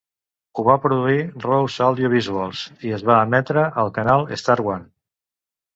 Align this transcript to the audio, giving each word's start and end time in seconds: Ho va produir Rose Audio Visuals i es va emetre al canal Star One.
Ho 0.55 0.63
va 0.67 0.77
produir 0.85 1.19
Rose 1.43 1.85
Audio 1.89 2.11
Visuals 2.15 2.65
i 2.89 2.97
es 2.99 3.07
va 3.11 3.21
emetre 3.29 3.69
al 3.85 3.95
canal 4.01 4.29
Star 4.45 4.59
One. 4.75 4.87